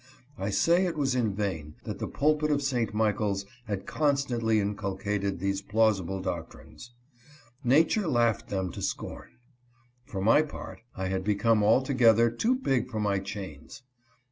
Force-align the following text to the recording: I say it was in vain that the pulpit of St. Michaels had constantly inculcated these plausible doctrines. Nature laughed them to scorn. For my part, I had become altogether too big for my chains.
I 0.35 0.49
say 0.49 0.87
it 0.87 0.97
was 0.97 1.13
in 1.13 1.35
vain 1.35 1.75
that 1.83 1.99
the 1.99 2.07
pulpit 2.07 2.49
of 2.49 2.63
St. 2.63 2.91
Michaels 2.91 3.45
had 3.65 3.85
constantly 3.85 4.59
inculcated 4.59 5.37
these 5.37 5.61
plausible 5.61 6.19
doctrines. 6.19 6.89
Nature 7.63 8.07
laughed 8.07 8.49
them 8.49 8.71
to 8.71 8.81
scorn. 8.81 9.37
For 10.07 10.19
my 10.19 10.41
part, 10.41 10.79
I 10.95 11.09
had 11.09 11.23
become 11.23 11.61
altogether 11.63 12.31
too 12.31 12.55
big 12.55 12.89
for 12.89 12.99
my 12.99 13.19
chains. 13.19 13.83